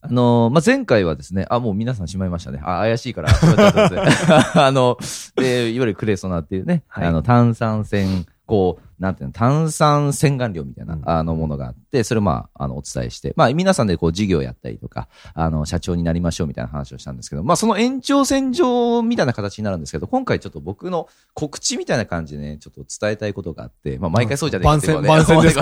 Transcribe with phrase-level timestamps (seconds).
[0.00, 2.60] あのーまあ、前回はですね、あ、もう皆さんしまいましたね。
[2.62, 3.30] あ、怪しいから、
[4.54, 4.96] あの、
[5.36, 11.02] で、いわゆるクレソナっていうね、はいあの、炭酸泉、こう、なんていうの、炭酸洗顔料みたいな、うん。
[11.04, 25.08] あの、ものがあって、それをまあ、あの、お伝えして、まあ、皆さんでこう、事業やったりとか、あの、社長になりましょうみたいな話をしたんですけど、まあ、その延長線上みたいな形になるんですけど、今回ちょっと僕の告知みたいな感じでね、ちょっと伝えたいことがあって、まあ、毎回そうじゃないけどね。
[25.08, 25.56] 番宣です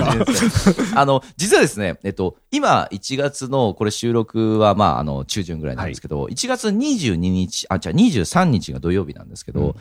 [0.84, 0.95] か？
[1.00, 9.74] あの、実はですね、えっと、今、1月の、これ収録は、まあ、あの、中旬ぐらいなんですけど、1月22日、あ、じゃあ23日が土曜日なんですけど、うん。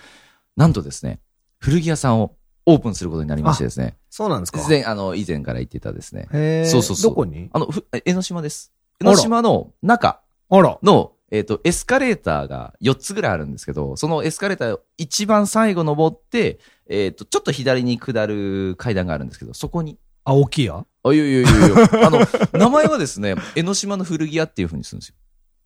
[0.57, 1.19] なんとですね、
[1.59, 4.65] 古着屋さんをオープンすることになりましてですね、そうなんですか。
[4.67, 6.69] 前、あの、以前から言ってたですね、へー。
[6.69, 7.11] そうそうそう。
[7.11, 7.49] どこに？
[7.53, 8.73] あの、ふ江ノ島です。
[9.01, 10.21] 江ノ島の中。
[10.51, 19.97] の、えっ、と、エスカレーターが4つぐらいあるんですけど、そのエスカレーターを一番最後登って、えっ、と、ちょっと左に下る階段があるんですけど、そこに。
[20.23, 20.85] あ、大きいや？
[21.03, 22.19] あ、いやいやいやいや、あの、
[22.53, 25.15] 名前はですね、江ノ島の古着屋っていう風にするんですよ。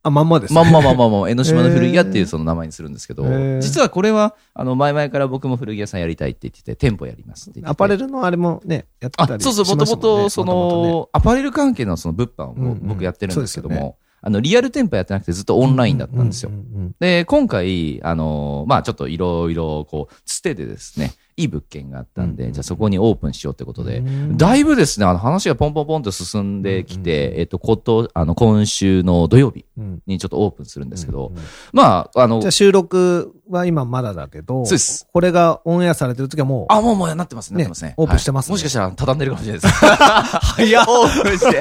[0.01, 0.53] あ、まんまです。
[0.53, 7.59] まんままんまま江ノ島の古着屋っていうその名前にするんですけどへー、実はこれは、あの、前々から僕も古着屋さんやりたいって言ってて、店舗やりますって。
[7.59, 16.49] 言っててアパレルのあれもね、やってたあ、りそうそう、もともと、その、アパレル関係のその物販うんうんを僕やってるんですけどそうですよも、あの、リアル店舗やってなくてずっとオンラインだったんですよ。
[16.49, 16.53] う。
[16.53, 16.95] うんうん。
[16.99, 24.37] で、今回、あのまあちょっといろいろ、こう、つてでですね、いい物件があったんで、うんうんじゃあそこにオープンしようってことで、うん。
[24.37, 27.39] だいぶですね、あの話がポンポンポンと進んできて、うんうん。
[27.39, 30.01] えっと、こと、あの、今週の土曜日うん。
[30.07, 31.41] にちょっとオープンするんですけど、うんうん。
[31.71, 35.07] まあ、あのじゃあ、収録は今まだだけど、そうです。
[35.11, 37.93] これがオンエアされてる時はもう、あ、もうもうなってますね、なってますね。
[37.97, 38.53] オープンしてますね。
[38.53, 39.73] はいもしかしたら畳んでるかもしれないです。
[39.75, 40.85] 早っ。
[40.87, 41.55] オープンして、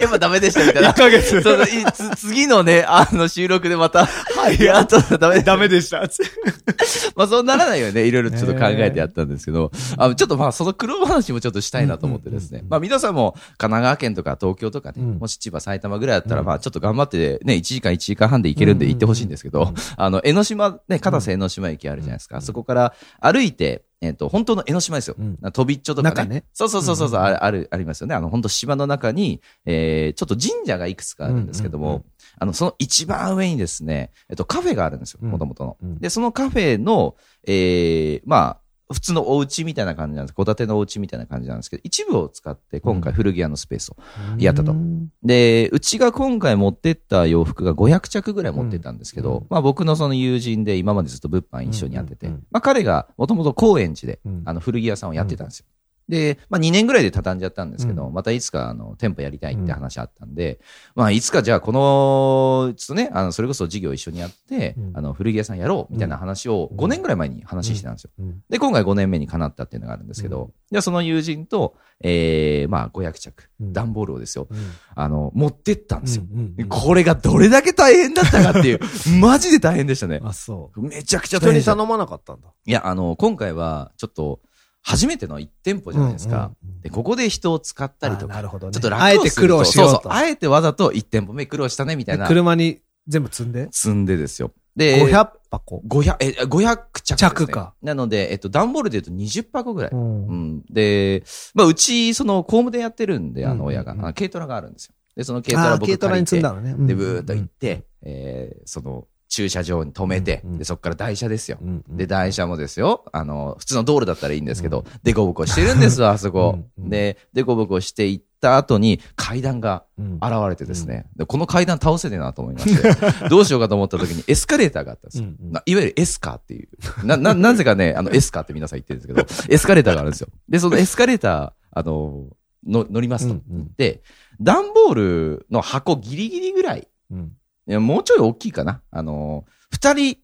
[0.00, 0.92] やっぱダメでしたみたいな。
[0.92, 1.30] 1ヶ月。
[1.30, 6.02] そうそういつ次のね、あの収録でまた、はい、やっとダメでダメでした。
[7.16, 12.64] まあそうならないよね、いろいろちょっと考えてやったんですけど、あちょっとまあその苦労話もちょっとしたいなと思ってですね。
[12.68, 15.18] まあ皆さんも神奈川県とか東京とかね、うん。
[15.18, 16.46] もし千葉、埼玉ぐらいだったら、うん。
[16.46, 22.40] まあちょっと頑張ってね、1時間1時間半で行けるんで行ってほしいんですけど、あの、江ノ島、ね、片瀬江ノ島駅あるじゃないですか。
[22.40, 25.14] そこから歩いて、えっ、と、本当の江ノ島ですよ。
[25.18, 26.44] うん飛びっちょとかね。
[26.52, 28.14] そうそうそうそう、うんある、ありますよね。
[28.14, 32.04] あの、本当島の中に、えー、ちょっと神社がいくつかあるんですけども、うんうんうん
[32.38, 35.76] あの、その一番上にですね、えっと、カフェがあるんですよ、うんもともとの。
[35.82, 37.14] うんで、そのカフェの、
[37.46, 38.61] えー、まあ、
[38.92, 40.36] 普通のお家みたいな感じなんです。
[40.36, 43.96] 戸建てのお家みたいな感じなんですけど、一部を使って今回古着屋のスペースを。
[44.38, 44.72] やったと。
[44.72, 45.10] うん。
[45.22, 49.46] で、うちが今回持ってった洋服が500着ぐらい持ってったんですけど、うん。
[49.50, 52.32] まあ僕のその友人で今までずっと物販一緒にやってて、うん。
[52.32, 52.38] うん。
[52.38, 52.46] うん。
[52.50, 54.42] まあ彼がもともと高円寺で、うん。
[54.44, 55.66] あの古着屋さんをやってたんですよ。
[56.08, 60.60] で、まあ2年ぐらいで畳んじゃったんですけど、うんまたいつかあの店舗やりたいって話あったんで、
[60.94, 68.10] まあいつかじゃあこの、ちょっとね、あの、それこそ事業一緒にやって、うんあの古着屋さんやろうみたいな話を5年ぐらい前に話してたんですよ。
[68.18, 74.58] うんで、今回5年目にかなったっていうのがあるんですけど、じゃあその友人と、えー、まあ500着、うん段ボールをですよ、うん
[74.94, 76.24] あの、持ってったんですよ。
[76.30, 78.80] うんうんうんこれがどれだけ大変だったかっていう、
[79.20, 80.20] マジで大変でしたね。
[80.22, 80.82] あ、そう。
[80.82, 81.52] めちゃくちゃ人。
[81.52, 82.48] に頼まなかったんだ。
[82.66, 84.40] いや、あの、今回は、ちょっと、
[84.82, 86.50] 初めての1店舗じゃないですか。
[86.82, 88.72] で、ここで人を使ったりとか、あなるほどね。
[88.72, 89.92] ちょっと楽をあえて苦労しようと。
[89.94, 92.28] そうそう、あえてわざと1店舗目苦労したね、みたいでな。
[92.28, 93.68] 車に全部積んで？
[93.70, 94.52] 積んでですよ。
[94.76, 95.82] で、500箱。
[95.86, 97.46] 500、え、500着です、ね。
[97.46, 97.74] 着か。
[97.82, 99.90] なので、えっと、段ボールで言うと20箱ぐらい。
[99.92, 100.64] うんうん。
[100.70, 104.94] で、まあ、うち、その、工務でやってるんで、あの、うんうんうん親が、軽トラがあるんですよ。
[105.14, 106.74] で、その軽トラ僕軽トラに積んだのね。
[106.86, 111.56] で、ブーっと行って、えーその、駐車場に止めて、うんうんで、そこから台車ですよ。
[111.62, 113.06] うんうんで、台車もですよ。
[113.12, 116.58] あの、普通の道路だったらいいんですけど、デコボコしてるんですわ、 あそこ。
[116.78, 122.94] うんうんで、デコボコしていった後に階段がうん現れてですね、でこの階段倒せねえなと思いまして、
[123.30, 125.24] どうしようかと思った時にエスカレーターがあったんですよ。
[125.24, 127.06] うんうんないわゆるエスカーっていう。
[127.06, 130.28] な、な、なぜかね、あの、エスカーって皆さん言ってるんですけど、エスカレーターがあるんですよ。
[130.46, 132.26] で、そのエスカレーター、あの、
[132.66, 133.32] の乗りますと。
[133.32, 134.02] うんうんで、
[134.40, 137.32] 段ボールの箱ギリギリぐらいうん
[137.66, 138.82] いや、もうちょい大きいかな。
[138.90, 140.16] あの、二人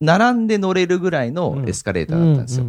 [0.00, 2.66] 並んで乗れるぐらいのエスカレーターだったんですよ。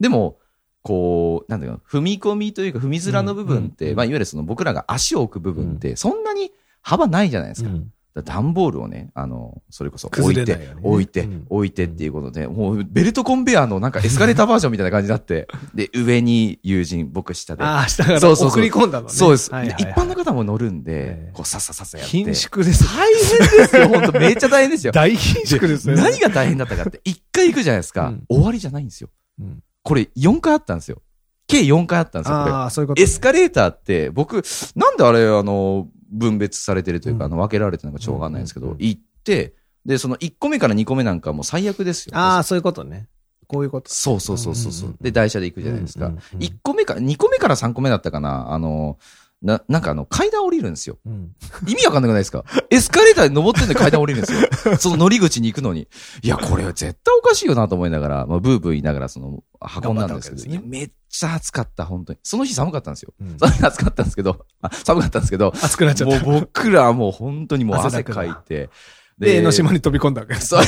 [0.00, 0.38] でも、
[0.82, 6.52] こう、なんだよ、踏み込みというか踏み面の部分って、まあ、いわゆるその僕らが足を置く部分って、そんなに
[6.82, 7.70] 幅ないじゃないですか。
[7.70, 7.92] うん
[8.22, 17.62] 段ボールをね、あの、それこそ置いて、いね置いて、うん置いてっていうことで、もうベルトコンベヤーのなんかエスカレーターバージョンみたいな感じになって、で、上に友人、僕下で。
[17.62, 19.12] ああ、下からそうそう送り込んだのね。
[19.12, 20.92] そうです、一般の方も乗るんえで
[21.28, 22.10] え、こうさっささっさやって。
[22.10, 22.84] 貧縮です。
[22.84, 24.92] 大変ですよ、 本当めっちゃ大変ですよ。
[24.92, 25.94] 大貧縮ですね。
[25.96, 29.08] 何が大変だったかって、一回行くじゃないですか、うん終わりじゃないんですよ。
[29.40, 31.00] うんこれ4回あったんですよ。
[31.46, 32.52] 計4回あったんですよ、これ。
[32.52, 33.04] ああ、そういうことね。
[33.04, 34.42] エスカレーターって、僕、
[34.76, 42.16] なんであれ、あの、分別されてるというか、あの、分けられてるのかちょっとわかんないんですけどうんうん、行って、で、その1個目から2個目なんかもう最悪ですよ。
[42.16, 43.08] ああ、そういうことね。
[43.46, 43.90] こういうこと。
[43.90, 46.38] そうそうそうそうで、台車で行くじゃないですかうんうんうん。
[46.40, 48.98] 1個目か、2個目から3個目だったかな、あの、
[49.40, 50.98] な、なんかあの、階段降りるんですよ。
[51.06, 51.32] うん。
[51.66, 52.44] 意味わかんなくないですか？
[52.70, 54.76] エスカレーターで登ってんで階段降りるんですよ。
[54.78, 55.88] その乗り口に行くのに。
[56.22, 59.42] いや、これは絶対おかしいよなと思いながら、まあ、ブーブー言いながら、その、
[59.84, 62.18] 運んだんですけど、ねめっちゃ暑かった、本当に。
[62.22, 63.12] その日寒かったんですよ。
[63.20, 66.24] うんその日暑かったんですけど、あ寒かったんですけど、熱くなっちゃった。
[66.24, 68.70] もう僕らはもう本当にもう汗かいて。
[69.18, 70.48] で、江ノ島に飛び込んだわけ です。
[70.48, 70.62] そ う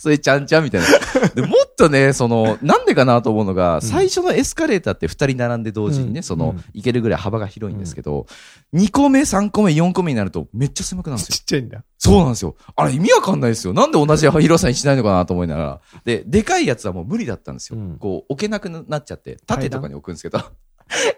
[0.00, 1.28] それちゃんちゃんみたいな。
[1.28, 8.26] で、もっとね、その、なんでかなと思うのが、最初のエスカレーターって二人並んで同時にね、うんそのうん、行けるぐらい幅が広いんですけど、
[8.74, 11.42] 2個目、3個目、4個目になるとめっちゃ狭くなるんですよち。
[11.42, 11.84] っちゃいんだ。
[11.98, 12.56] そうなんですよ。
[12.74, 13.74] あれ意味わかんないですよ。
[13.74, 15.80] なんで同じ広さにしないのかなと思いながら。
[16.04, 17.78] で、でかいやつはもう無理だったんですよ。
[17.78, 20.38] うんこう、置けなくなっちゃって、縦とかに置くんですけど、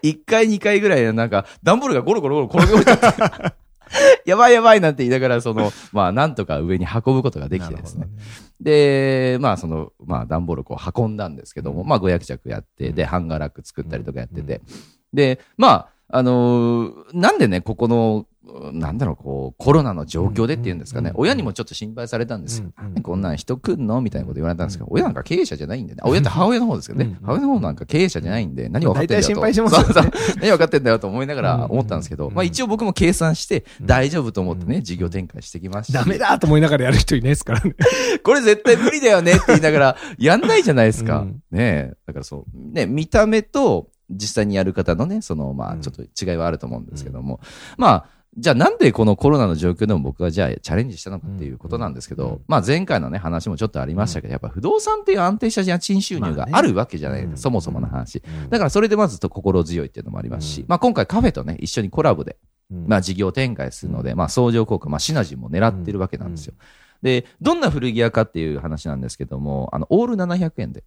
[0.03, 3.53] 1 回、2回ぐらいなんか、段ボールがゴロゴロゴロ転げ落ちちゃって、
[4.25, 8.07] やばいやばいなんて言いながら、その、 まあ、なんとか上に運ぶことができてですね。
[8.61, 14.61] で、まあ、その、まあ、段ボールをこう運んだんですけども、まあ、500着やって、で、ハンガーラック作ったりとかやってて。
[15.13, 18.25] で、まあ、あのーなんでね、ここの、
[18.73, 22.71] なんだろう、こう、コロナの状況でっていうんですかね、親にもちょっと心配されたんですよ。
[23.03, 26.01] こんなん人来んのみたいなこと言われたんですけど、親なんか経営者じゃないんでね。
[26.03, 27.05] あ親って母親の方ですけどね。
[27.05, 29.27] うん母親の方なんか経営者じゃないんで、何分かってんだよと。
[29.27, 30.11] 大体心配しますよねそうそう
[30.41, 36.05] 何分かってんだよと思いながら思ったんですけど、うんまあ一応僕も計算してうん大丈夫と思ってね、うん事業展開してきましたし。
[36.05, 37.75] ダメだと思いながらやる人いないですからね。
[38.23, 41.19] これ絶対無理だよねって言いながら、 やんないじゃないですか。
[41.19, 41.93] うんねえ。
[42.07, 42.73] だからそう。
[42.73, 47.39] ね、見た目と実際にやる方のね、その、まあ、うんちょっと違いはあると思うんですけども。
[47.77, 48.05] まあ、
[48.39, 58.23] じゃあなんでこのコロナの状況でも僕がじゃあチャレンジしたのかっていうことなんですけど、うんまあ前回のね話もちょっとありましたけど、やっぱ不動産っていう安定した家賃収入まあねがあるわけじゃないですか、うんそもそもの話。
[58.25, 60.65] うんだからそれでまずと心強いっていうのもありますし、うん。
[60.69, 62.37] まあ今回カフェとね、一緒にコラボで、
[62.71, 62.87] うん。
[62.87, 66.53] まあ事業展開するので、まあ相乗効果、まあシナジーも狙ってるわけなんですよ。
[67.01, 70.83] で、どんな古着屋かっていう話なんですけども、あの、オール700円で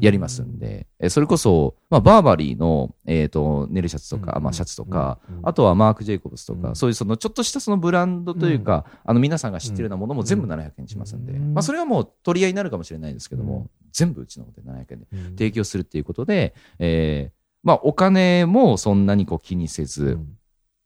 [0.00, 4.42] やりますんで、えそれこそ、まあ、バーバリーの、えっ、と、ネルシャツとか、うん。
[4.42, 5.48] まあ、シャツとか、うん。
[5.48, 6.76] あとはマーク・ジェイコブスとか、うん。
[6.76, 11.54] そういうその、ちょっとしたそのブランドというか、あの、皆さんが知ってるようなものも全部700円にしますんで、うん。
[11.54, 13.70] まあ、それはもう取り合いになるかもしれないですけども、うん。
[13.92, 15.24] 全部うちの方で700円でうん。
[15.36, 20.36] 提供するっていうことで、えーまあ、お金もそんなにこう気にせず、うん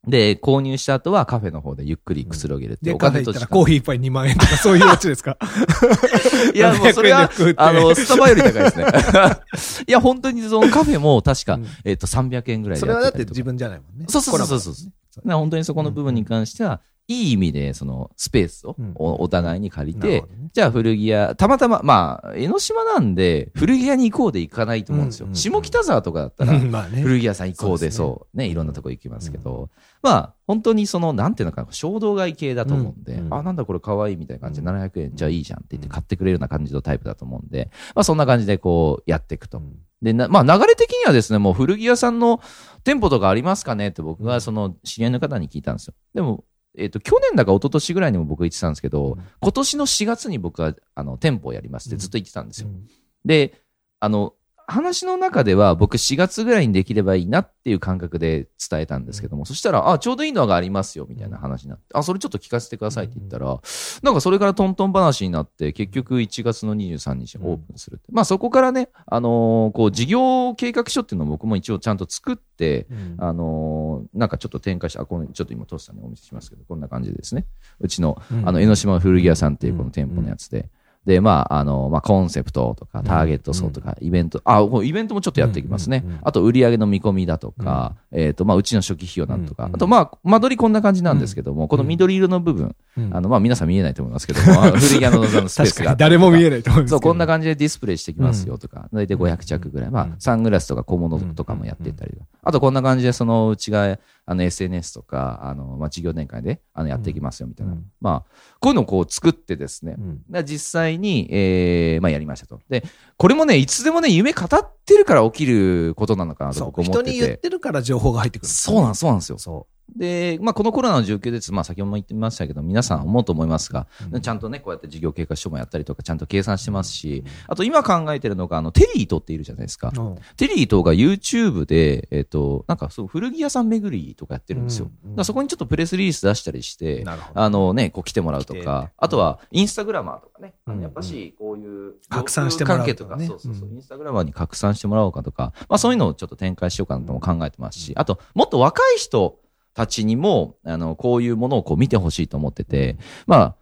[0.07, 3.39] で、購入した後はカフェの方でゆっくりくつろげるっていで、うおカフェ行金と時間。
[3.39, 5.37] ったらコーヒー一杯2万円とかそういうやつですか？
[6.53, 7.61] いや、もうそれは700円で食うっ、て。
[7.61, 8.85] あの、スタバより高いですね。
[9.87, 13.43] いや、本当にそのカフェも確かうん、えっと、300円ぐらいそでれはだって自。
[13.43, 14.05] 分じゃないもんね。
[14.09, 14.73] そうそうそうそうそう。
[14.75, 18.93] コラだから本当にそこの部分に関しては、いい意味で、その、スペースをうん。
[18.95, 20.49] おお互いに借りてボなるほ、どね。
[20.53, 25.25] じゃあ古着屋、たまたま、まあ、江ノ島なんで、古着屋に行こうで行かないと思うんですよ。
[25.25, 25.29] う。
[25.29, 26.57] んうん下北沢とかだったら。
[26.57, 28.45] 古着屋さん行こうで、そうね。
[28.45, 29.69] ね、いろんなとこ行きますけど、
[30.01, 34.75] まあ、本当にその、なんていうのかな、衝動買い系だと思うんで、うんうんあ、なんだこれ可愛いみたいな感じでうん。
[34.75, 39.61] 700円、じゃあいいじゃんって言って買ってくれるような感じのタイプだと思うんで、まあそんな感じでこう、やっていくと。
[40.01, 42.41] で、なまあ流れ的にはですね、もう古着屋さんの
[42.83, 45.93] 店舗とかありますかねって僕がその知り合いの方に聞いたんですよ。
[46.13, 46.43] でも、
[46.77, 52.69] えっ、と、去年だか一昨年ぐらいにも僕言ってたんですけど、うん今年の4月に僕は、あの、店舗をやりますってずっと言ってたんですよ。
[52.69, 52.87] うん
[53.25, 53.59] で、
[53.99, 54.35] あの、
[54.67, 63.59] 話の中では僕4月ぐらいにできればいいなっていう感覚で伝えたんですけども、そしたら、あ、ちょうどいいのがありますよみたいな話になって、あ、それちょっと聞かせてくださいって言ったら、
[64.03, 68.05] なんかそれからトントン話になって、結局1月の23日にオープンするって。
[68.11, 73.15] まあそこからね、あのーこう事業計画書っていうのを僕も一応ちゃんと作って、うん。
[73.19, 77.45] あのーなんかちょっと展開して、あ、このちょっと今トスさんにお見せしますけど、こんな感じでですね。
[77.79, 80.69] うちの、あの、江ノ島古着屋さんっていうこの店舗のやつで。
[81.05, 86.03] で、まあ、あの、まあ、コンセプトとか、ターゲット層とか、イベント、あ、イベントもちょっとやっていきますね。
[86.23, 89.69] あと、売上の見込みだとか、えっと、まあ、うちの初期費用なんとかう。
[89.69, 93.15] んあと、まあ、間取りこんな感じなんですけども、この緑色の部分、うん。
[93.15, 96.91] あの、まあ、皆さん見えないと思いますけども、 古着屋のスペース確かにが誰も見えないと思うんです。
[96.91, 99.91] そう、こんな感じでディスプレイしてきますよとか、大体500着ぐらい。
[99.91, 102.25] まあうん、サングラスとか小物とかもやっていったりとか。
[102.43, 107.73] あと、こんな感じで、その、うちが、あの、SNS とか、あの、まあ、事業展開で、あの、やっていきますよ、みたいな。
[107.73, 110.01] うんまあ、こういうのをこう作ってですねう。
[110.01, 112.59] ん実際に、えー、まあ、やりましたと。
[112.67, 112.83] で、
[113.17, 117.11] これもね、いつでもね、夢語ってるから起きることなのかなとそう僕思ってて。
[117.11, 118.47] 人に言ってるから情報が入ってくる。
[118.47, 119.67] そうなん、そうなんですよ。
[119.97, 124.21] そで、まあ、このコロナの状況です、まあ、先ほども言ってましたけど、皆さん思うと思いますが、うん。
[124.21, 129.91] ちゃんとね、こうやって事業経過書もやったりとか、ちゃんと計算してますし、あと今考えてるのが、あの、テリートっているじゃないですか。
[129.95, 130.15] うん。
[130.37, 134.89] テリートが YouTube で、えっ、と、なんかそう、古着屋さん巡りとかやってるんですよ。
[135.05, 137.03] うんだそこにちょっとプレスリリース出したりして。
[137.33, 140.77] あのね、こう来てもらうとか、あとはインスタグラマーとかね、あうん。
[140.77, 143.27] のやっぱしこういう拡散してもらうとかね。
[143.27, 143.75] 関係とか、そうそうそう、うん。
[143.75, 149.39] インスタグラマーに拡散してもらおうかとか、まあそういうのをちょっと展開しようかなとも考えてますし、あと、もっと若い人
[149.75, 153.55] たちにも、あの、こういうものをこう見てほしいと思ってて、まあ、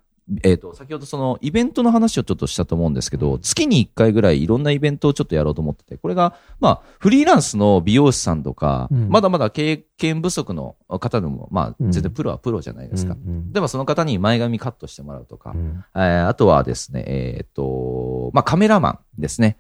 [0.43, 9.09] えっ、と、先ほどそのイベントの話をちょっとしたと思うんですけど、月に1回ぐらいいろんなイベントをちょっとやろうと思ってて、これが、まあ、フリーランスの美容師さんとか、うん。
[9.09, 11.91] まだまだ経験不足の方でも、まあ、うん。
[11.91, 13.13] 全然プロはプロじゃないですか。
[13.13, 15.83] うんでもその方に前髪カットしてもらうとか、うん。
[15.95, 19.57] えーあとはですね、えーっと、まあ、カメラマンですね。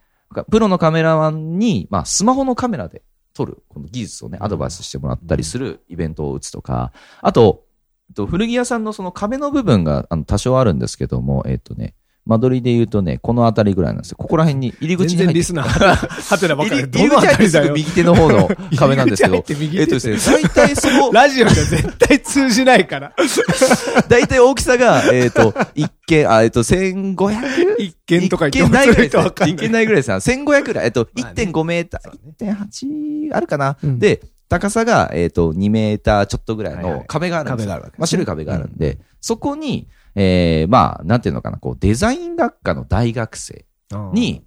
[0.49, 3.03] プロのカメラマンに、まあ、スマホのカメラで
[3.33, 7.65] 撮る、この技術をね、アドバイスしてもらったりするイベントを打つとか、あと、
[8.09, 14.17] えっと古着屋さんのその壁の部分があの多少あるんですけども、えーっとね、間取りで言うとね、この辺りぐらいなんですよ。
[14.17, 16.81] ここら辺に入り口に入って全然リスナー、はてなばっかり。
[16.81, 17.71] 入り口入ってすぐ。
[17.73, 23.13] 右手の方の 壁なんですけど、えっとですね、大体その、ラジオじゃ絶対通じないから。
[24.07, 27.75] 大体大きさが、えっ、と、一軒、あ、えっ、と、1500?
[27.77, 30.17] 一見とか一軒ないぐらいですわか一軒ないぐらいですよ。
[30.17, 30.85] 1500ぐらい。
[30.85, 37.71] えっと、まあね1.5メーター、1.8あるかな、うんで、高さが、えっ、と、2メーターちょっとぐらいはいはいの壁があるんですよ。
[37.71, 43.65] 壁があるわけねまあ、白い壁があるんで、そこに、えー、まあ、なんていうのかな、こう、デザイン学科の大学生
[44.13, 44.43] に、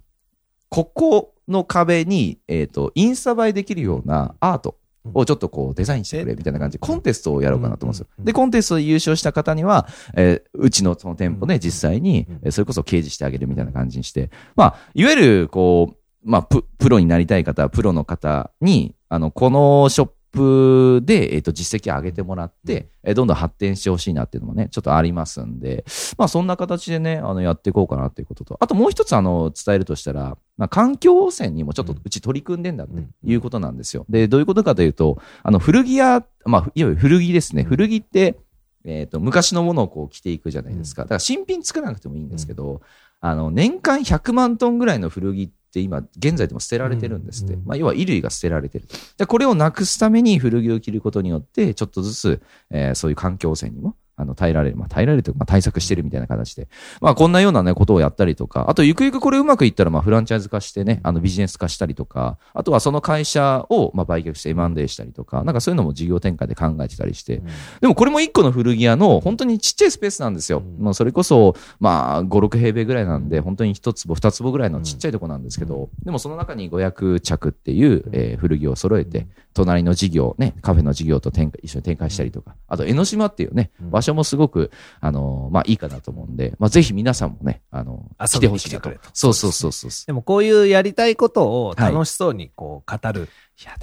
[0.69, 4.77] ここの壁に、えっ、と、インスタ映えできるようなアート
[5.13, 6.77] をちょっとこうデザインしてくれみたいな感じ。
[6.77, 8.07] で、コンテストをやろうかなと思うんですよ。
[8.19, 25.85] で、コンテストで優勝した方には、えーうちのその店舗で実際にそれこそ掲示してあげるみたいな感じにして、まあ、いわゆる、こう、まあ、ププロになりたい方、プロの方に、あの、このショップで、えっ、と、実績を上げてもらって、えーどんどん発展してほしいなっていうのもね、ちょっとありますんで、
[26.17, 34.05] まあそんな形でね、あの、やっていこうかなっていうことと、あともう一つあの、伝えるとしたら、まあ環境汚染にもちょっとうち取り組んでんだっていうことなんですよ。
[34.09, 37.63] で、どういうことかというと、あの、古着屋、まあ、いわゆる古着ですね。
[37.63, 38.37] 古着って、
[38.85, 41.03] えっ、と、昔のものをこう着ていくじゃないですか。
[41.03, 42.81] だから新品作らなくてもいいんですけど、
[43.19, 47.53] あの、年間100万トンぐらいの古着って今、現在でも捨てられてるんですって。
[47.53, 48.87] うんまあ、要は衣類が捨てられてる。
[49.17, 52.41] で、これをなくすために古着を着ることによって、ちょっとずつ、
[52.71, 54.75] えーそういう環境汚染にも、あの、耐えられる。
[54.75, 56.67] まあ、耐えられるというか、まあ、対策してるみたいな形で。
[57.01, 67.43] まあ、こんなようなね、ことをやったりとか、あと、ゆくゆくこれうまくいったら、まあ、フランチャイズ化してね、あの、ビジネス化したりとか、あとはその会社を、まあ、売却して M&A したりとか、なんかそういうのも事業展開で考えてたりして、
[67.79, 70.63] でもこれも一個の古着屋の本当にちっちゃいスペースなんですよ。
[70.65, 70.83] うん。
[70.83, 83.91] もうそれこそ、まあ、5、6平米ぐらいなんで、本当に一坪、二坪ぐらいのちっちゃいとこなんですけど、でもその中に500着っていう、えー古着を揃えて、隣の事業、ね、カフェの事業と展開一緒に展開したりとか、あと江ノ島っていうね、うん。
[83.91, 88.91] 場所もすごく、あのーまあいいかなと思うんで、まあぜひ皆さんもね、あのー来てほしいなと。
[89.13, 89.91] そうそうそうそう。
[90.05, 93.29] でもこういうやりたいことを楽しそうにこう語る。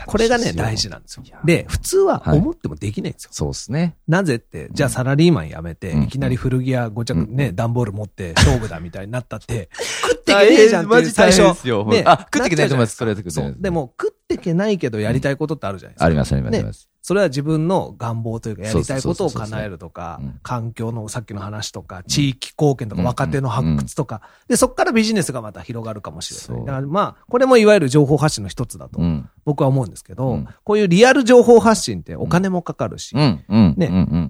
[0.06, 1.24] これがね、大事なんですよ。
[1.44, 3.30] で、普通は思ってもできないんですよ。
[3.32, 3.96] そうですね。
[4.06, 9.68] なぜって、じゃあサラリーマン辞めて、うんいきなり古着屋5着うんね、段ボール持って勝負だみたいになったって、
[10.02, 11.40] 食ってけねえじゃんって最初。
[11.88, 12.96] ねあ、食ってけないと思います。
[12.96, 13.14] それ。
[13.14, 16.04] でも、食ってけないけどやりたいことってあるじゃないですか。
[16.06, 16.88] あります、あります、ありねます。
[17.04, 23.06] それは自分の願望というか、やりたいことを叶えるとかうん、環境のさっきの話とか、地域貢献とか、うん。
[23.06, 26.64] 若手の発掘とか、で、そこからビジネスがまた広がるかもしれない。
[26.64, 29.28] だからまあ、これもいわゆる情報発信の一つだとうん。
[29.44, 33.14] 僕は思うんですけどうん、こういうリアル情報発信ってお金もかかるし。
[33.14, 33.44] ね。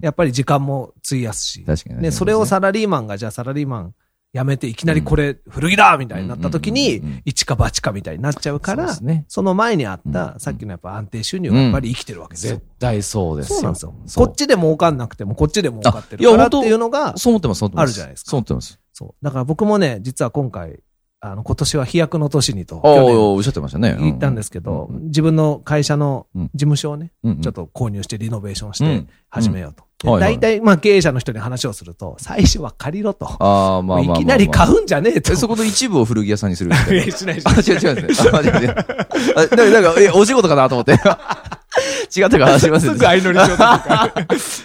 [0.02, 1.64] やっぱり時間も費やすし。
[1.86, 3.94] ね、それをサラリーマンが、じゃあサラリーマン
[4.34, 8.96] 辞めていきなりこれ古着だみたいになった時に、一か八かみたいになっちゃうから
[9.28, 12.66] その前にあっうんた、さっきのやっぱ安定収入がやっぱり生きてるわけですよ絶。
[12.80, 13.54] 対そうですよ。
[13.56, 13.94] そうなんですよ。
[14.16, 17.82] こっちで儲かんなくても、こっちで儲かってるからっていうのが、そう思ってます、そう思ってます。
[17.82, 18.80] あるじゃないですかそう思ってます。
[18.92, 19.24] そう。
[19.24, 20.80] だから僕もね、実は今回、
[21.20, 23.96] あの、今年は飛躍の年にと、ああ、去年おっしゃってましたね。
[23.98, 29.84] 言ったんですけど、うん自分の会社のうん事務所をね、うんちょっと購入してリノベーションしてうん始めようと。
[30.04, 33.26] ではいはい大体、まあ経営者の人に話をすると、最初は借りろと。
[33.26, 34.16] ああ、まあまあまあまあ。
[34.16, 35.32] いきなり買うんじゃねえと。
[35.32, 37.10] え、そこで一部を古着屋さんにするみたいな。
[37.16, 38.30] しないしあ、違う違うんですね。
[38.32, 38.76] あ、違う違う。
[39.36, 40.92] あ、なんか、え、お仕事かなと思って。
[42.16, 44.14] 違ったか話しますすぐ相乗りしようとか。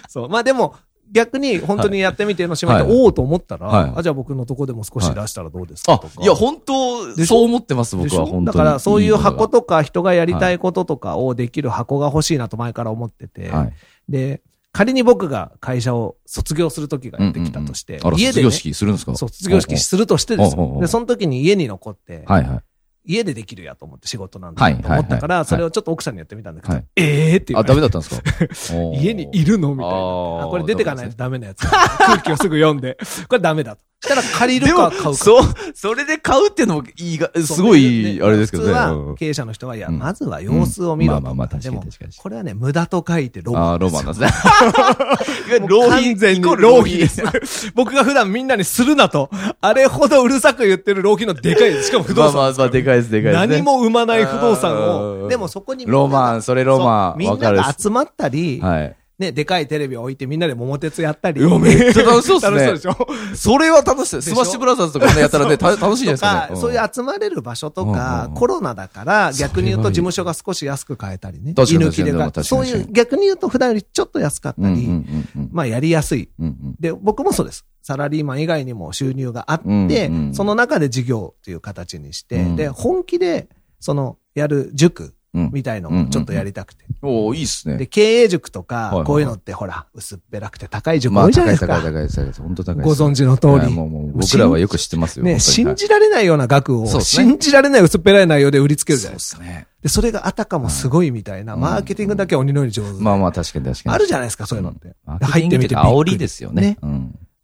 [0.07, 0.29] そう。
[0.29, 0.75] まあでも、
[1.11, 8.45] 逆に本当にやってみての島で、はいおおと思ったら、はいあ、じゃあ僕のとこでも少し出したらどうですかあとか。、いや、本当そう思ってます、僕は、本当に。
[8.45, 13.73] だからそういう箱ととか人がやりたいこととかをできる箱が欲しいなと前から思ってて、はい。
[14.07, 19.15] で、仮に僕が会社を卒業する時がやってきたとして、家で、ね、卒業式するんですか？
[19.15, 20.55] そう卒業式するとしてです。
[20.79, 22.59] で、その時に家に残って、はいはい。
[23.05, 28.07] 家でできるやと思って仕事なんはいだと思ったから、それをちょっと奥さんにやってみたんだけど、はいええって言あ、ダメだったんで
[28.53, 28.79] すか？
[28.93, 29.73] 家にいるの？
[29.73, 30.47] みたいな。
[30.47, 31.65] これ出てかないとダメなやつ。
[31.65, 32.97] 空気をすぐ読んで。
[33.27, 33.83] これダメだと。
[34.01, 35.13] したら借りるか買うか。
[35.13, 38.69] そう、それで買うっていうのもいいが、すごい、あれですけどね。
[38.69, 43.63] 普通うんは経営者の人は、いや、うんまずは様子を見ろまあまあまあ確かに確かに、これはね、無駄と書いてロマン。
[43.63, 44.27] ああ、ロマンですね。
[45.59, 47.23] もう完全に浪費です。
[47.75, 49.29] 僕が普段みんなにするなと、
[49.59, 51.87] あれほどうるさく言ってる浪費のでかいです。
[51.87, 52.35] しかも不動産。
[52.35, 53.47] まあまあまあ、でかいです、でかいです、ね。
[53.57, 57.19] 何も生まない不動産を、うんでもそこにロマン、それロマン。
[57.19, 57.51] みんな。
[57.51, 58.95] が集まったり、はい。
[59.19, 61.41] ね、でかいテレビを置いてみんなで桃鉄やったり。
[61.41, 63.35] いやめっちゃ楽しそうっすね楽しそうでしょ？
[63.35, 64.15] それは楽しい。
[64.15, 64.33] でしょ？
[64.33, 66.55] スマッシュブラザーズとかね、やったらね、た 楽しいですとよねか、。
[66.55, 71.51] そういう集まれる場所とかうん、コロナだから、逆に言うと事務所が少し安く買えたりね。
[71.51, 76.29] 居抜きでそういう、逆に言うと普段よりちょっと安かったうんうんり、うんまあやりやすい。
[76.39, 77.65] うんうんで、僕もそうです。
[77.81, 83.49] サラリーマン以外にも収入があって、うんうんその中で事業という形にして、うんで、本気で、
[83.79, 86.85] その、やる塾うんみたいのをちょっとやりたくて。
[87.01, 87.85] おおいいっすで、ね。
[87.85, 91.81] 経営塾とかこういうのってほら、薄っぺらくて高い塾まあ、多いじゃな高いいですか。
[91.81, 92.43] 高い高い高い。
[92.43, 92.83] 本当高い。
[92.83, 93.53] ご存知の通り。
[93.53, 95.25] はいもう、もう、僕らはよく知ってますよ。
[95.25, 99.37] ね、信じられないような額を、信じられない薄っぺらい内容で売りつけるじゃないですか。
[99.37, 99.67] そうですね。
[99.81, 103.01] で、それがあたかもすごいみたいな、うんマーケティングだけは鬼のように上手。
[103.01, 103.95] まあまあ、確かに確かに。
[103.95, 104.95] あるじゃないですか、そういうのって。
[105.05, 106.77] マーケティングっていうか煽りですよね。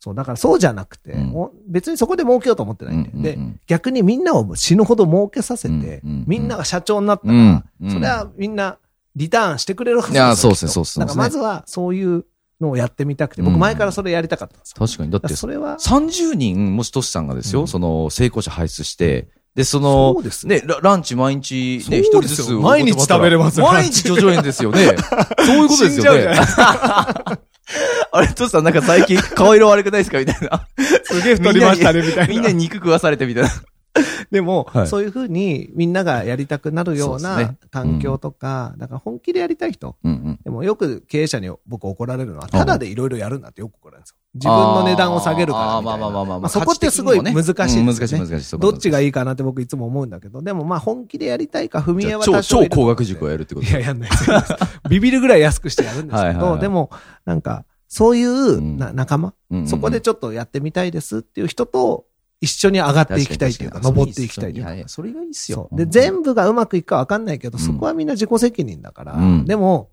[0.06, 1.50] そう、だからそうじゃなくて、うん。
[1.68, 3.54] 別にそこで儲けようと思ってないんで、うんうんうん。
[3.54, 5.90] で、逆にみんなを死ぬほど儲けさせて、うんうん。
[5.90, 7.92] うんみんなが社長になったら、うんうん。
[7.92, 8.78] それはみんな
[9.16, 11.06] リターンしてくれるはずいやそうでですねそうですね。
[11.06, 12.26] だからまずはそういう
[12.62, 13.60] のをやってみたくて、僕うん。
[13.60, 14.86] 前からそれやりたかったんですよ。
[14.86, 15.12] 確かに。
[15.12, 17.68] だってそれは、30人、もしトシさんがですよ、うん。
[17.68, 22.52] その、成功者輩出して、で、そのそう、ですね、ラランチ毎日ね、一人ずつ。
[22.52, 23.68] 毎日食べれますよ。
[23.68, 24.98] 毎日叙々苑ですよね。
[25.46, 27.40] そういうことです死んじゃうじゃよね。
[28.12, 30.20] あれ、トシさんなんか最近顔色悪くないですか？
[30.20, 30.68] みたいな。
[31.04, 32.28] すげえ太りましたね、みたいな。
[32.28, 33.50] みんなに肉食わされてみたいな。
[34.32, 39.96] でも、はいそういうふうにみんながやりたくなるような環境とか、だから本気でやりたい人。
[40.04, 40.40] うんうん。
[40.44, 44.16] でもよく経営者に僕怒られるのは、ただでいろいろやるんだってよく怒られるんですよ。
[44.36, 46.06] 自分の値段を下げるからあーみたいな。
[46.06, 47.82] まあまあまあまあまあそこってすごい難しいですよね。
[47.82, 54.30] うん難しい難しいどっちがいいかなって僕いつも思うんだけど、でもまあ本気でやりたいか、踏み絵は多少いると思うんで高額塾をやるってこといや、やんないです。
[54.90, 56.90] ビビるぐらい安くしてやるんですけど、はいはいはいでも、
[57.25, 62.05] なんか、そういうなうん仲間、うんうんそこでちょっとやってみたいですっていう人と
[62.46, 65.68] 一緒に上がっていきたいっていうか、登っていきたいというかやいや、それがいいっすよ。
[65.72, 69.90] で、全部がうまくいくかわかんないけど、うんそこはみんな自己責任だから、うんでも、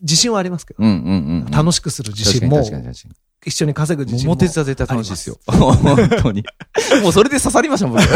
[0.00, 1.50] 自信はありますけど、うんうんうんうん。
[1.50, 2.62] 楽しくする自信も。
[3.44, 4.34] 一緒に稼ぐ自信も。
[4.34, 5.38] 桃鉄は絶対楽しいですよ。
[5.46, 6.44] 本当に。
[7.02, 8.08] もうそれで刺さりましたもん、僕。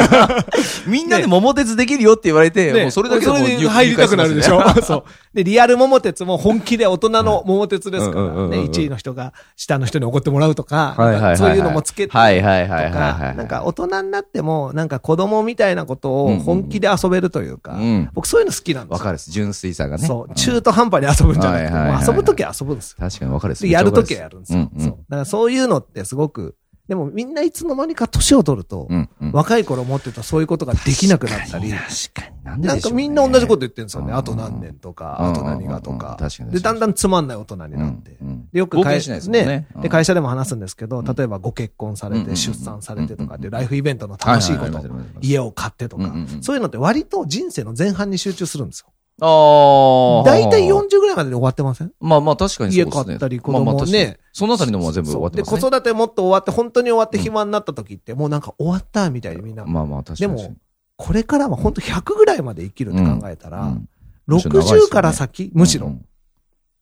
[0.88, 5.04] みんなで桃鉄できるよって言われて、ねもうそれだけでも入りたくなるでしょ そう。
[5.36, 10.94] で、リアル桃鉄も本気で大人の桃鉄ですから、ね、1位の人が下の人に怒ってもらうとか、
[11.36, 12.90] そういうのもつけて、はいはいはい。
[13.36, 18.94] なんか大人になっても、なんか子供みたいなことを本気で遊べるというか、うん僕そういうの好きなんですよ。
[18.94, 19.30] わかるです。
[19.30, 20.06] 純粋さがね。
[20.06, 20.32] そう。
[20.32, 22.96] ん中途半端に遊ぶんじゃなくて、遊ぶときは遊ぶんですよ。
[22.98, 23.62] 確かにわかるです。
[23.64, 24.70] で、やるときはやるんですよ。
[24.80, 26.56] だからそういうのってすごく、
[26.88, 29.32] でもみんないつの間にか年を取ると、うんうん。
[29.32, 32.44] 若い頃持ってたそういうことができなくなったり、確かに。
[32.44, 32.92] なんでなんでしょうね。
[32.92, 34.12] かみんな同じこと言ってるんですよね。
[34.12, 34.16] うん。
[34.16, 35.30] あと何年とか、うん。
[35.30, 36.16] あと何がとか。
[36.52, 38.16] で、だんだんつまんない大人になって。
[38.52, 39.66] でよく会冒険しないでね。
[39.74, 39.82] うん。
[39.82, 41.04] で、会社でも話すんですけど、ん。
[41.04, 44.80] 例えばご結婚されて、出産されてとかっていうライフイベントの楽しいこと。
[45.20, 46.14] 家を買ってとか。
[46.40, 48.92] そういうのって割と人生の前半に集中するんですよ。
[49.20, 50.24] ああ。
[50.24, 51.92] だいたい40ぐらいまでで終わってません？
[52.00, 53.04] まあまあ確かにそう家ですね。
[53.04, 55.60] 買ったり子供まあまあねそのあたりのものは全部終わってで、ますね。
[55.60, 60.36] 子育てもっと終わって、本当に終わって暇になった時って、もうなんか終わったみたいにみんな、まあまあ確かに。
[60.36, 60.56] でも、
[60.96, 63.88] これからは本当100ぐらいまで生きるって考えたら、うん。
[64.26, 64.82] むしろ長いですよね。
[64.86, 66.04] 60から先、むしろ、うん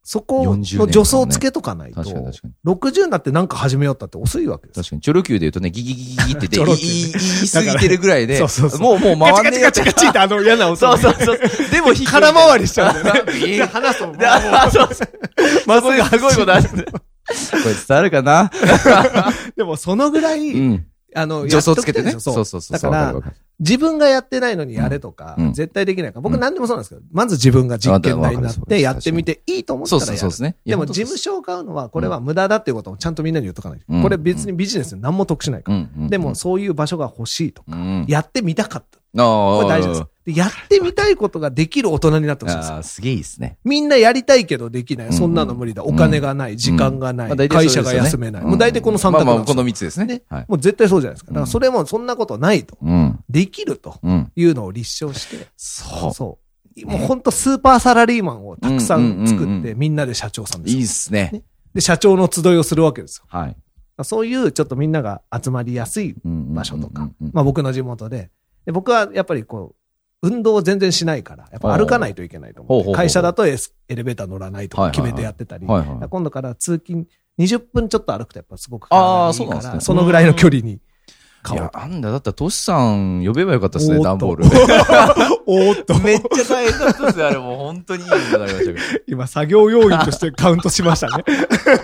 [0.06, 2.54] そこの40年助走つけとかないと、確かに確かに。
[2.66, 4.82] 60になってなんか始めようったって遅いわけですよ。
[4.82, 5.00] 確かに。
[5.00, 7.12] チョロ Q で言うとね、ギギギギギって言って、言い
[7.50, 9.80] 過ぎてるぐらいで、そうそうそうもう、もう回んねえよって。
[9.80, 11.38] ってあの嫌な音そうそうそう。
[11.70, 13.32] でも、空回りしちゃうんだよね。
[13.38, 15.08] いいで話すと、であそうそう。
[15.66, 16.68] まあ、すすごいことある。
[16.68, 16.84] これ
[17.88, 18.50] 伝わるかな
[19.56, 20.86] でもそのぐらい、うん。
[21.14, 22.10] あの、助走つけてね。
[22.12, 22.72] そうそうそう。
[22.72, 23.14] だから
[23.60, 26.20] 自分がやってないのにやれとか、うん絶対できないから。
[26.22, 30.18] 僕うん何でもそうなんですけど、まず自分が実験台になっわかるてやってみていいと思ったそうらやる。
[30.18, 30.56] そうそうですね。
[30.66, 33.84] でも事務所を買うのは、これは無駄だっていうことをちゃんとみんなに言っとかないと。
[33.88, 36.08] うんこれ別にビジネスに何も得しないから。
[36.08, 38.04] でもそういう場所が欲しいとか、うん。
[38.08, 38.98] やってみたかった。
[39.16, 40.04] ああ、これ大事です。
[40.24, 43.58] でやってみたいことができる大人になってほしいんですよああ、すげえいいですね。
[43.62, 45.08] みんなやりたいけどできない。
[45.08, 45.84] うんそんなの無理だ。
[45.84, 46.56] お金がない。
[46.56, 47.48] 時間がない。
[47.48, 48.42] 会社が休めない。
[48.42, 50.06] うんもう大体この3択まあまあ、なんですよこの3つですね。
[50.06, 50.44] ねはい。
[50.48, 51.30] もう絶対そうじゃないですか。
[51.30, 52.78] だからそれもそんなことないと。
[52.80, 53.20] うん。
[53.28, 54.32] できるとうん。
[54.34, 55.46] いうのを立証して。
[55.56, 56.14] そう。
[56.14, 56.38] そ
[56.76, 56.86] う。
[56.86, 61.44] もう本当スーパーサラリーマンをたくさん作ってみんなで社長さんですよいいっすね。
[61.74, 63.24] で、社長の集いをするわけですよ。
[63.28, 63.56] はい。
[64.02, 67.10] そういうちょっとみんなが集まりやすい場所とか。
[67.32, 68.30] まあ僕の地元で。
[68.64, 69.74] で僕はやっぱりこ
[70.22, 77.06] う、運動を全然しないから、やっぱ歩かないといけないと思って、会社だとエスエレベーター乗らないとか決めてやってたり、今度から通勤
[77.38, 79.80] 20分ちょっと歩くとやっぱすごく体にいいから、そね。
[79.80, 80.80] そのぐらいの距離に。
[81.52, 84.08] いやなんだ、だったらトシさん呼べばよかったですね、おーっと。
[84.08, 84.44] 段ボール。
[85.46, 88.02] おーっと、めっちゃ大変だったですよ、あれもう本当に。
[88.02, 88.78] いいことになりましたけど。
[89.06, 91.24] 今作業要員としてカウントしましたね。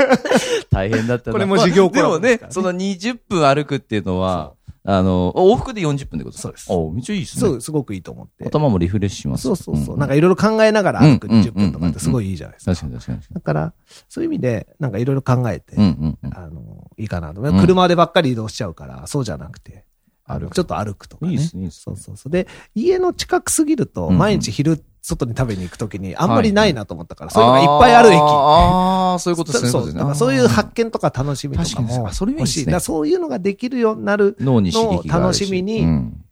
[0.72, 1.32] 大変だったな。
[1.34, 6.38] これも事業コラボまあでもね、その20分歩くっていうのは、あの、往復で40分ってこと？
[6.38, 7.40] そうですおめっちゃいいですね。
[7.40, 8.46] そう、すごくいいと思って。
[8.46, 9.42] 頭もリフレッシュします。
[9.42, 9.96] そうそうそう。
[9.96, 12.72] んなんかいろいろ考えながら歩くうん20分とかってすごいいいじゃないですか。
[12.74, 13.34] 確かに確かに。
[13.34, 13.74] だから、
[14.08, 16.34] そういう意味で、なんかいろいろ考えて、うんうんうん。
[16.36, 17.42] あの、いいかなと。
[17.42, 19.84] ん車でばっかり移動しちゃうから、そうじゃなくて、
[20.38, 21.32] 歩くちょっと歩くとかね。
[21.32, 21.82] いいですね、いいですね。
[21.84, 22.32] そうそうそう。
[22.32, 28.18] で、家の近くすぎると、毎日昼、外に食べに行くときに、あんまりないなと思ったから、そういうのがいっぱいある駅。
[28.20, 29.70] ああ、そういうことですね。
[29.70, 30.14] そう。
[30.14, 32.10] そういう発見とか楽しみとかも
[32.46, 32.80] しい。
[32.80, 36.24] そういうのができるようになる、脳に刺激がある楽しみにうん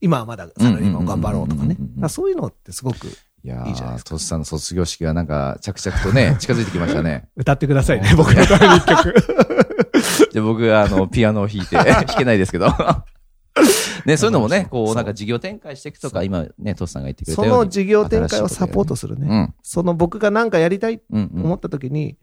[0.00, 1.76] 今はまだサラリーマンを頑張ろうとかね。
[2.08, 3.10] そういうのってすごく、い
[3.48, 7.28] やー、いいじゃないですトシさんの卒業式がなんか、着々とね、 近づいてきましたね。
[7.36, 9.14] 歌ってくださいね、僕のために一曲。
[10.32, 12.68] じゃあ僕があの、ピアノを弾いて、弾けないですけど。
[14.06, 17.64] ね、そういうのもね、こう、そうなんか事業展開していくとか、今ね、トシさんが言ってくれたそように。
[17.66, 19.26] の事業展開をサポートするね。
[19.28, 19.54] うん。
[19.62, 21.44] その僕が何かやりたいとうんうん。
[21.44, 22.16] 思った時に、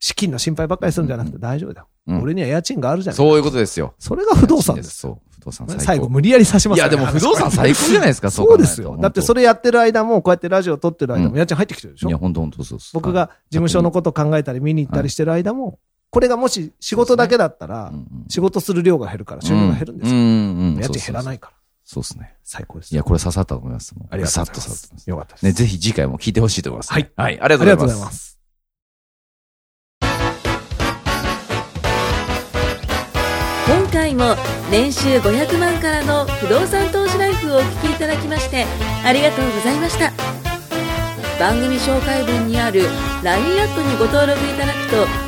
[0.00, 1.86] 資金の心配ばっかりするんじゃなくて大丈夫だよ。
[2.06, 3.94] うん俺には家賃があるじゃないそういうことですよ。
[3.98, 4.96] それが不動産です。
[4.96, 5.18] そう。
[5.38, 5.84] 不動産最高。
[5.84, 8.96] 最後無理やりさしますいや、でも不動産最高じゃないですか、 そうですよ。
[8.98, 9.42] だってそれ。
[9.42, 12.90] れやってる間も、こうやってラジオ撮ってる間も家賃入ってきてるでしょいや、本当本当そうです。
[12.94, 15.78] 僕が事務所のこと考えたり見に行ったりしてる間も、
[16.10, 17.92] これがもし仕事だけだったら
[18.28, 20.16] 仕事する量が減るから収入が減るんですよ。
[20.16, 21.56] 家賃減らないいから。
[21.84, 22.34] そうですね。
[22.44, 22.92] 最高です。
[22.92, 23.94] いや、これ刺さったと思います。
[24.10, 25.10] ありがとうございまさっと刺さってますす。
[25.10, 25.44] よかったです。
[25.46, 27.10] ね、ぜひ次回も聞いてほしいと思いますね。
[27.16, 27.40] はいはい。
[27.40, 28.10] ありがとうありがとうございま。
[28.10, 28.38] すす。
[33.66, 34.36] 今回も
[34.70, 38.66] 年収500万からの不動産投資ライフをお聞きいただきまして
[39.04, 40.12] ありがとうございました
[41.38, 42.82] 番組紹介文にある
[43.22, 45.27] LINE アットにご登録いただくと